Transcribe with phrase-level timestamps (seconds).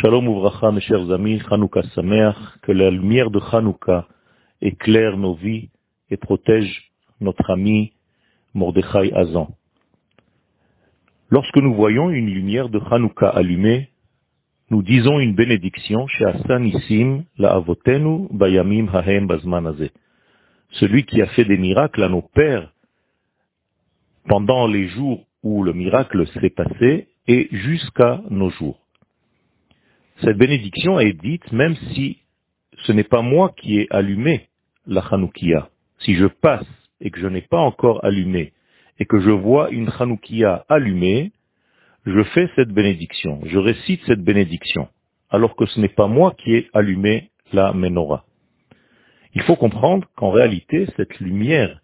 [0.00, 4.06] Shalom Uvracha, mes chers amis, Hanouka Sameach, que la lumière de Hanouka
[4.60, 5.70] éclaire nos vies
[6.08, 7.92] et protège notre ami
[8.54, 9.48] Mordechai Azan.
[11.30, 13.88] Lorsque nous voyons une lumière de Hanouka allumée,
[14.70, 19.90] nous disons une bénédiction chez Hassan Issim, la avotenu bayamim hahem bazmanazé.
[20.74, 22.72] Celui qui a fait des miracles à nos pères
[24.28, 28.78] pendant les jours où le miracle s'est passé et jusqu'à nos jours.
[30.24, 32.18] Cette bénédiction est dite même si
[32.84, 34.48] ce n'est pas moi qui ai allumé
[34.86, 35.70] la Hanoukia.
[36.00, 36.66] Si je passe
[37.00, 38.52] et que je n'ai pas encore allumé
[38.98, 41.32] et que je vois une Hanoukia allumée,
[42.04, 44.88] je fais cette bénédiction, je récite cette bénédiction,
[45.30, 48.24] alors que ce n'est pas moi qui ai allumé la menorah.
[49.34, 51.80] Il faut comprendre qu'en réalité, cette lumière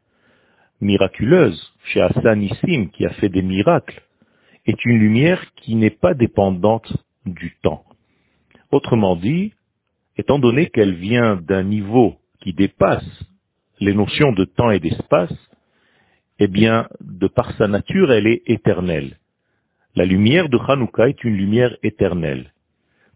[0.81, 4.03] miraculeuse chez Hassan Issim, qui a fait des miracles,
[4.67, 6.93] est une lumière qui n'est pas dépendante
[7.27, 7.85] du temps.
[8.75, 9.53] Autrement dit,
[10.17, 13.09] étant donné qu'elle vient d'un niveau qui dépasse
[13.79, 15.33] les notions de temps et d'espace,
[16.41, 19.21] eh bien, de par sa nature, elle est éternelle.
[19.95, 22.53] La lumière de Hanouka est une lumière éternelle.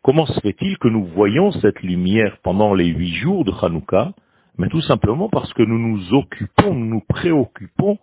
[0.00, 4.12] Comment se fait-il que nous voyons cette lumière pendant les huit jours de Hanouka?
[4.58, 7.98] Mais tout simplement parce que nous nous occupons, nous nous préoccupons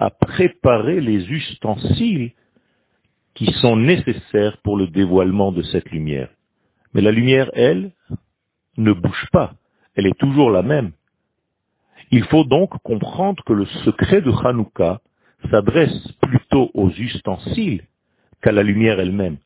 [0.00, 2.32] à préparer les ustensiles
[3.34, 6.28] qui sont nécessaires pour le dévoilement de cette lumière.
[6.94, 7.92] Mais la lumière, elle,
[8.76, 9.54] ne bouge pas.
[9.94, 10.92] Elle est toujours la même.
[12.10, 15.00] Il faut donc comprendre que le secret de Hanouka
[15.50, 17.84] s'adresse plutôt aux ustensiles
[18.42, 19.38] qu'à la lumière elle-même.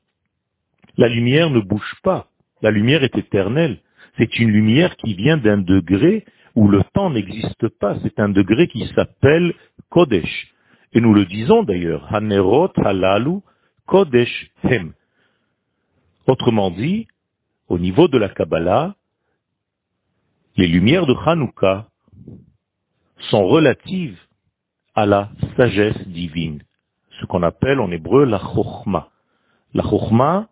[0.97, 2.29] La lumière ne bouge pas.
[2.63, 3.79] La lumière est éternelle.
[4.17, 6.25] C'est une lumière qui vient d'un degré
[6.55, 7.97] où le temps n'existe pas.
[8.03, 9.55] C'est un degré qui s'appelle
[9.91, 10.55] Kodesh.
[10.93, 13.41] Et nous le disons d'ailleurs, Hanerot halalu
[13.87, 14.93] Kodesh Hem.
[16.27, 17.07] Autrement dit,
[17.69, 18.95] au niveau de la Kabbalah,
[20.57, 21.89] les lumières de Hanouka
[23.31, 24.19] sont relatives
[24.95, 26.63] à la sagesse divine,
[27.21, 29.11] ce qu'on appelle en hébreu la Chochma.
[29.75, 30.49] La Chochma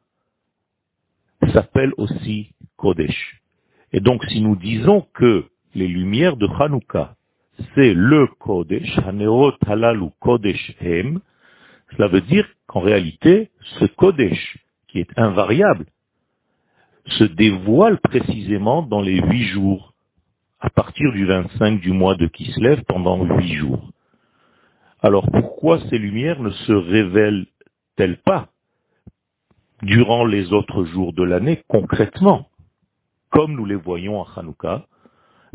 [1.53, 3.41] s'appelle aussi Kodesh.
[3.93, 7.17] Et donc si nous disons que les lumières de Hanouka,
[7.75, 11.21] c'est le Kodesh, Hanerot Halalu Kodesh Hem,
[11.93, 14.59] cela veut dire qu'en réalité, ce Kodesh,
[14.89, 15.87] qui est invariable,
[17.07, 19.95] se dévoile précisément dans les huit jours,
[20.61, 23.91] à partir du 25 du mois de Kislev pendant huit jours.
[25.03, 28.49] Alors pourquoi ces lumières ne se révèlent-elles pas
[29.83, 32.49] durant les autres jours de l'année concrètement,
[33.31, 34.87] comme nous les voyons à Hanouka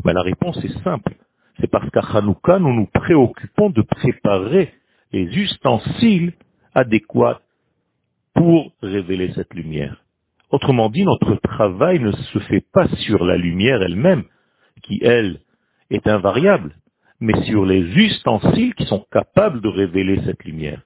[0.04, 1.16] ben, La réponse est simple.
[1.58, 4.72] C'est parce qu'à Hanouka, nous nous préoccupons de préparer
[5.12, 6.32] les ustensiles
[6.74, 7.40] adéquats
[8.34, 9.99] pour révéler cette lumière.
[10.50, 14.24] Autrement dit, notre travail ne se fait pas sur la lumière elle-même,
[14.82, 15.40] qui, elle,
[15.90, 16.74] est invariable,
[17.20, 20.82] mais sur les ustensiles qui sont capables de révéler cette lumière.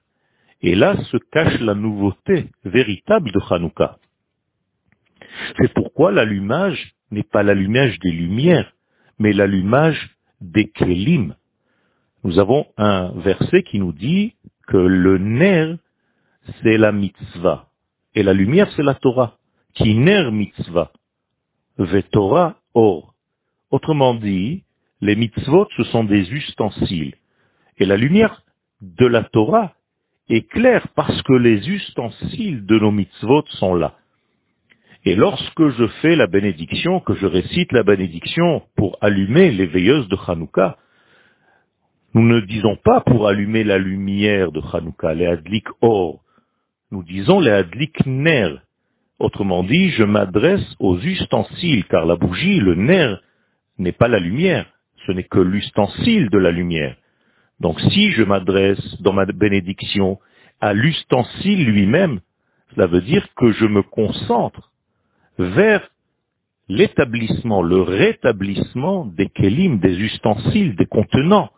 [0.61, 3.97] Et là se cache la nouveauté véritable de Hanouka.
[5.57, 8.71] C'est pourquoi l'allumage n'est pas l'allumage des lumières,
[9.19, 11.35] mais l'allumage des kélim.
[12.23, 14.35] Nous avons un verset qui nous dit
[14.67, 15.77] que le nerf,
[16.61, 17.69] c'est la mitzvah,
[18.13, 19.37] et la lumière, c'est la Torah.
[19.75, 20.91] Kiner mitzvah,
[21.77, 23.13] vetora or.
[23.71, 24.63] Autrement dit,
[25.01, 27.15] les mitzvot, ce sont des ustensiles.
[27.77, 28.41] Et la lumière
[28.79, 29.73] de la Torah
[30.29, 33.95] est claire parce que les ustensiles de nos mitzvot sont là.
[35.03, 40.07] Et lorsque je fais la bénédiction, que je récite la bénédiction pour allumer les veilleuses
[40.07, 40.77] de Hanouka,
[42.13, 46.23] nous ne disons pas pour allumer la lumière de Hanouka, les adlik or.
[46.91, 48.64] Nous disons les adlik ner,
[49.19, 53.21] Autrement dit, je m'adresse aux ustensiles, car la bougie, le nerf,
[53.77, 54.65] n'est pas la lumière,
[55.05, 56.95] ce n'est que l'ustensile de la lumière.
[57.59, 60.19] Donc si je m'adresse dans ma bénédiction
[60.59, 62.19] à l'ustensile lui-même,
[62.73, 64.71] cela veut dire que je me concentre
[65.37, 65.89] vers
[66.67, 71.51] l'établissement, le rétablissement des kélim, des ustensiles, des contenants.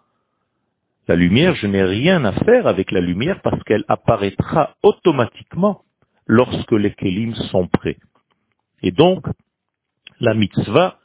[1.08, 5.82] La lumière, je n'ai rien à faire avec la lumière parce qu'elle apparaîtra automatiquement
[6.28, 7.98] lorsque les kélim sont prêts.
[8.82, 9.26] Et donc,
[10.20, 11.00] la mitzvah,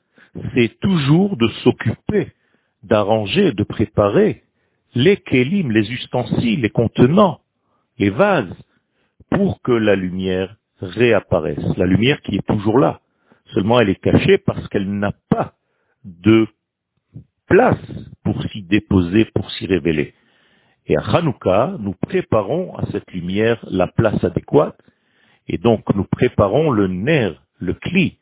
[0.55, 2.33] c'est toujours de s'occuper,
[2.83, 4.43] d'arranger, de préparer
[4.95, 7.41] les kélim, les ustensiles, les contenants,
[7.99, 8.55] les vases,
[9.31, 11.77] pour que la lumière réapparaisse.
[11.77, 13.01] La lumière qui est toujours là.
[13.55, 15.55] Seulement elle est cachée parce qu'elle n'a pas
[16.05, 16.47] de
[17.47, 17.79] place
[18.25, 20.15] pour s'y déposer, pour s'y révéler.
[20.87, 24.77] Et à Hanouka, nous préparons à cette lumière la place adéquate
[25.49, 28.19] Et donc nous préparons le nerf, le cli.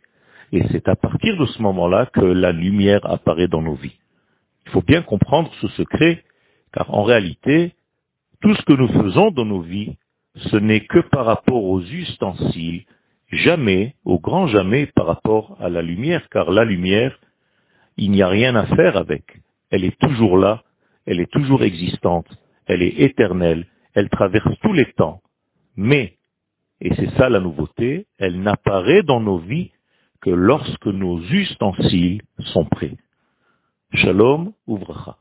[0.53, 3.99] Et c'est à partir de ce moment-là que la lumière apparaît dans nos vies.
[4.67, 6.25] Il faut bien comprendre ce secret,
[6.73, 7.75] car en réalité,
[8.41, 9.97] tout ce que nous faisons dans nos vies,
[10.37, 12.85] ce n'est que par rapport aux ustensiles,
[13.31, 17.19] jamais, au grand jamais, par rapport à la lumière, car la lumière,
[17.97, 19.25] il n'y a rien à faire avec.
[19.71, 20.63] Elle est toujours là,
[21.07, 22.27] elle est toujours existante,
[22.67, 25.21] elle est éternelle, elle traverse tous les temps.
[25.77, 26.17] Mais,
[26.81, 29.71] et c'est ça la nouveauté, elle n'apparaît dans nos vies
[30.21, 32.97] que lorsque nos ustensiles sont prêts.
[33.94, 35.20] Shalom, ouvracha.